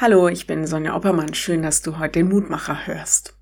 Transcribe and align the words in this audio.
Hallo, 0.00 0.28
ich 0.28 0.46
bin 0.46 0.64
Sonja 0.64 0.94
Oppermann. 0.94 1.34
Schön, 1.34 1.64
dass 1.64 1.82
du 1.82 1.98
heute 1.98 2.20
den 2.20 2.28
Mutmacher 2.28 2.86
hörst. 2.86 3.36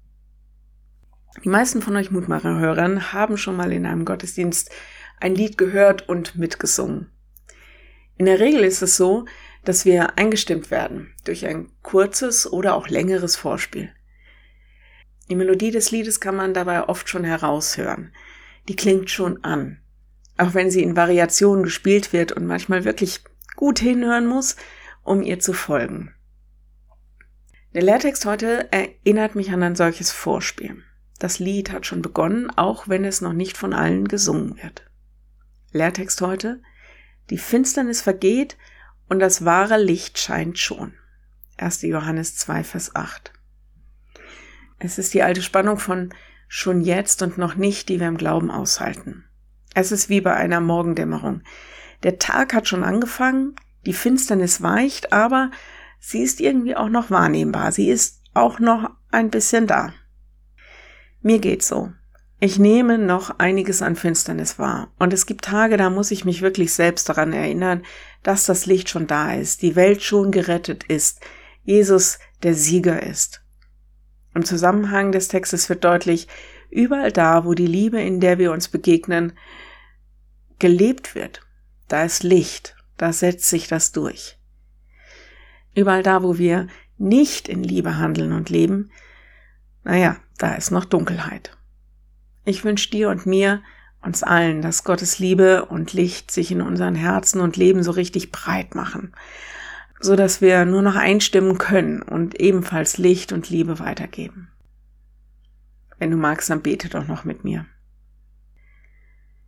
Die 1.44 1.50
meisten 1.50 1.82
von 1.82 1.94
euch 1.96 2.10
Mutmacher-Hörern 2.10 3.12
haben 3.12 3.36
schon 3.36 3.56
mal 3.56 3.72
in 3.72 3.84
einem 3.84 4.06
Gottesdienst 4.06 4.70
ein 5.20 5.34
Lied 5.34 5.58
gehört 5.58 6.08
und 6.08 6.36
mitgesungen. 6.36 7.10
In 8.16 8.24
der 8.24 8.40
Regel 8.40 8.64
ist 8.64 8.80
es 8.80 8.96
so, 8.96 9.26
dass 9.66 9.84
wir 9.84 10.16
eingestimmt 10.16 10.70
werden 10.70 11.12
durch 11.26 11.44
ein 11.44 11.72
kurzes 11.82 12.50
oder 12.50 12.74
auch 12.74 12.88
längeres 12.88 13.36
Vorspiel. 13.36 13.92
Die 15.28 15.34
Melodie 15.34 15.72
des 15.72 15.90
Liedes 15.90 16.20
kann 16.20 16.36
man 16.36 16.54
dabei 16.54 16.88
oft 16.88 17.10
schon 17.10 17.24
heraushören. 17.24 18.14
Die 18.66 18.76
klingt 18.76 19.10
schon 19.10 19.44
an. 19.44 19.82
Auch 20.38 20.54
wenn 20.54 20.70
sie 20.70 20.82
in 20.82 20.96
Variationen 20.96 21.64
gespielt 21.64 22.14
wird 22.14 22.32
und 22.32 22.46
manchmal 22.46 22.86
wirklich 22.86 23.24
gut 23.56 23.78
hinhören 23.78 24.26
muss, 24.26 24.56
um 25.02 25.22
ihr 25.22 25.38
zu 25.38 25.52
folgen. 25.52 26.15
Der 27.76 27.84
Lehrtext 27.84 28.24
heute 28.24 28.72
erinnert 28.72 29.34
mich 29.34 29.50
an 29.50 29.62
ein 29.62 29.76
solches 29.76 30.10
Vorspiel. 30.10 30.82
Das 31.18 31.38
Lied 31.38 31.72
hat 31.72 31.84
schon 31.84 32.00
begonnen, 32.00 32.48
auch 32.56 32.88
wenn 32.88 33.04
es 33.04 33.20
noch 33.20 33.34
nicht 33.34 33.58
von 33.58 33.74
allen 33.74 34.08
gesungen 34.08 34.56
wird. 34.62 34.90
Lehrtext 35.72 36.22
heute. 36.22 36.62
Die 37.28 37.36
Finsternis 37.36 38.00
vergeht 38.00 38.56
und 39.10 39.18
das 39.18 39.44
wahre 39.44 39.76
Licht 39.76 40.16
scheint 40.18 40.58
schon. 40.58 40.94
1. 41.58 41.82
Johannes 41.82 42.36
2, 42.36 42.64
Vers 42.64 42.96
8. 42.96 43.34
Es 44.78 44.96
ist 44.96 45.12
die 45.12 45.22
alte 45.22 45.42
Spannung 45.42 45.78
von 45.78 46.14
schon 46.48 46.80
jetzt 46.80 47.20
und 47.20 47.36
noch 47.36 47.56
nicht, 47.56 47.90
die 47.90 48.00
wir 48.00 48.08
im 48.08 48.16
Glauben 48.16 48.50
aushalten. 48.50 49.26
Es 49.74 49.92
ist 49.92 50.08
wie 50.08 50.22
bei 50.22 50.34
einer 50.34 50.62
Morgendämmerung. 50.62 51.42
Der 52.04 52.18
Tag 52.18 52.54
hat 52.54 52.68
schon 52.68 52.84
angefangen, 52.84 53.54
die 53.84 53.92
Finsternis 53.92 54.62
weicht, 54.62 55.12
aber 55.12 55.50
sie 55.98 56.22
ist 56.22 56.40
irgendwie 56.40 56.76
auch 56.76 56.88
noch 56.88 57.10
wahrnehmbar. 57.10 57.72
Sie 57.72 57.88
ist 57.88 58.22
auch 58.34 58.58
noch 58.58 58.90
ein 59.10 59.30
bisschen 59.30 59.66
da. 59.66 59.92
Mir 61.22 61.38
geht's 61.38 61.68
so. 61.68 61.92
Ich 62.38 62.58
nehme 62.58 62.98
noch 62.98 63.38
einiges 63.38 63.80
an 63.80 63.96
Finsternis 63.96 64.58
wahr. 64.58 64.92
Und 64.98 65.12
es 65.12 65.24
gibt 65.24 65.46
Tage, 65.46 65.78
da 65.78 65.88
muss 65.88 66.10
ich 66.10 66.26
mich 66.26 66.42
wirklich 66.42 66.72
selbst 66.72 67.08
daran 67.08 67.32
erinnern, 67.32 67.82
dass 68.22 68.44
das 68.44 68.66
Licht 68.66 68.90
schon 68.90 69.06
da 69.06 69.32
ist, 69.32 69.62
die 69.62 69.74
Welt 69.74 70.02
schon 70.02 70.30
gerettet 70.32 70.84
ist, 70.84 71.20
Jesus 71.64 72.18
der 72.42 72.54
Sieger 72.54 73.02
ist. 73.02 73.42
Im 74.34 74.44
Zusammenhang 74.44 75.12
des 75.12 75.28
Textes 75.28 75.70
wird 75.70 75.84
deutlich, 75.84 76.28
überall 76.70 77.10
da, 77.10 77.46
wo 77.46 77.54
die 77.54 77.66
Liebe, 77.66 78.02
in 78.02 78.20
der 78.20 78.38
wir 78.38 78.52
uns 78.52 78.68
begegnen, 78.68 79.32
gelebt 80.58 81.14
wird, 81.14 81.40
da 81.88 82.04
ist 82.04 82.22
Licht, 82.22 82.76
da 82.98 83.14
setzt 83.14 83.48
sich 83.48 83.66
das 83.66 83.92
durch. 83.92 84.38
Überall 85.76 86.02
da, 86.02 86.22
wo 86.22 86.38
wir 86.38 86.66
nicht 86.96 87.48
in 87.48 87.62
Liebe 87.62 87.98
handeln 87.98 88.32
und 88.32 88.48
leben, 88.48 88.90
naja, 89.84 90.16
da 90.38 90.54
ist 90.54 90.70
noch 90.70 90.86
Dunkelheit. 90.86 91.56
Ich 92.46 92.64
wünsche 92.64 92.90
dir 92.90 93.10
und 93.10 93.26
mir, 93.26 93.62
uns 94.00 94.22
allen, 94.22 94.62
dass 94.62 94.84
Gottes 94.84 95.18
Liebe 95.18 95.66
und 95.66 95.92
Licht 95.92 96.30
sich 96.30 96.50
in 96.50 96.62
unseren 96.62 96.94
Herzen 96.94 97.40
und 97.40 97.56
Leben 97.56 97.82
so 97.82 97.90
richtig 97.90 98.32
breit 98.32 98.74
machen, 98.74 99.12
so 100.00 100.16
dass 100.16 100.40
wir 100.40 100.64
nur 100.64 100.80
noch 100.80 100.96
einstimmen 100.96 101.58
können 101.58 102.00
und 102.00 102.40
ebenfalls 102.40 102.96
Licht 102.96 103.32
und 103.32 103.50
Liebe 103.50 103.78
weitergeben. 103.78 104.48
Wenn 105.98 106.10
du 106.10 106.16
magst, 106.16 106.48
dann 106.48 106.62
bete 106.62 106.88
doch 106.88 107.06
noch 107.06 107.24
mit 107.24 107.44
mir. 107.44 107.66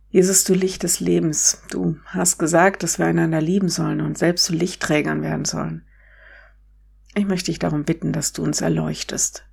Jesus, 0.09 0.43
du 0.43 0.53
Licht 0.53 0.83
des 0.83 0.99
Lebens, 0.99 1.63
du 1.71 1.97
hast 2.05 2.37
gesagt, 2.37 2.83
dass 2.83 2.99
wir 2.99 3.07
einander 3.07 3.41
lieben 3.41 3.69
sollen 3.69 4.01
und 4.01 4.17
selbst 4.17 4.45
zu 4.45 4.53
Lichtträgern 4.53 5.23
werden 5.23 5.45
sollen. 5.45 5.85
Ich 7.19 7.27
möchte 7.27 7.51
dich 7.51 7.59
darum 7.59 7.83
bitten, 7.83 8.13
dass 8.13 8.31
du 8.31 8.43
uns 8.43 8.61
erleuchtest. 8.61 9.45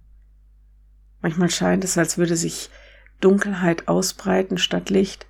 Manchmal 1.21 1.51
scheint 1.51 1.83
es, 1.83 1.99
als 1.99 2.17
würde 2.17 2.37
sich 2.37 2.71
Dunkelheit 3.21 3.89
ausbreiten 3.89 4.57
statt 4.57 4.89
Licht, 4.89 5.27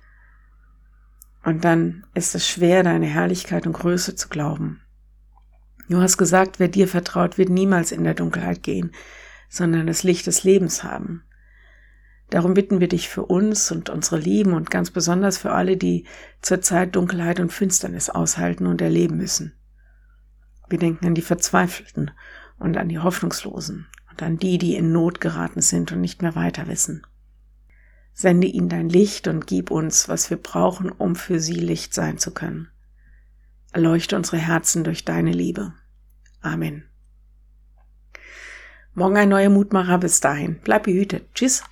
und 1.43 1.63
dann 1.63 2.05
ist 2.13 2.35
es 2.35 2.47
schwer, 2.47 2.83
deine 2.83 3.07
Herrlichkeit 3.07 3.65
und 3.65 3.73
Größe 3.73 4.15
zu 4.15 4.29
glauben. 4.29 4.81
Du 5.89 5.99
hast 5.99 6.17
gesagt, 6.17 6.59
wer 6.59 6.67
dir 6.67 6.87
vertraut, 6.87 7.39
wird 7.39 7.49
niemals 7.49 7.91
in 7.91 8.03
der 8.03 8.13
Dunkelheit 8.13 8.61
gehen, 8.61 8.91
sondern 9.49 9.87
das 9.87 10.03
Licht 10.03 10.27
des 10.27 10.43
Lebens 10.43 10.83
haben. 10.83 11.23
Darum 12.29 12.53
bitten 12.53 12.79
wir 12.79 12.87
dich 12.87 13.09
für 13.09 13.25
uns 13.25 13.71
und 13.71 13.89
unsere 13.89 14.19
Lieben 14.19 14.53
und 14.53 14.69
ganz 14.69 14.91
besonders 14.91 15.39
für 15.39 15.53
alle, 15.53 15.75
die 15.75 16.05
zurzeit 16.43 16.95
Dunkelheit 16.95 17.39
und 17.39 17.51
Finsternis 17.51 18.11
aushalten 18.11 18.67
und 18.67 18.79
erleben 18.79 19.17
müssen. 19.17 19.56
Wir 20.69 20.79
denken 20.79 21.05
an 21.05 21.15
die 21.15 21.21
Verzweifelten 21.21 22.11
und 22.59 22.77
an 22.77 22.89
die 22.89 22.99
Hoffnungslosen 22.99 23.87
und 24.09 24.23
an 24.23 24.37
die, 24.37 24.57
die 24.57 24.75
in 24.75 24.91
Not 24.91 25.21
geraten 25.21 25.61
sind 25.61 25.91
und 25.91 26.01
nicht 26.01 26.21
mehr 26.21 26.35
weiter 26.35 26.67
wissen. 26.67 27.05
Sende 28.13 28.47
ihnen 28.47 28.69
dein 28.69 28.89
Licht 28.89 29.27
und 29.27 29.45
gib 29.45 29.69
uns, 29.69 30.09
was 30.09 30.29
wir 30.29 30.37
brauchen, 30.37 30.91
um 30.91 31.15
für 31.15 31.39
sie 31.39 31.53
Licht 31.53 31.93
sein 31.93 32.17
zu 32.17 32.33
können. 32.33 32.69
Erleuchte 33.71 34.15
unsere 34.15 34.37
Herzen 34.37 34.83
durch 34.83 35.05
deine 35.05 35.31
Liebe. 35.31 35.73
Amen. 36.41 36.83
Morgen 38.95 39.17
ein 39.17 39.29
neuer 39.29 39.49
Mutmacher. 39.49 39.99
Bis 39.99 40.19
dahin. 40.19 40.59
Bleib 40.63 40.83
behütet. 40.83 41.31
Tschüss. 41.35 41.63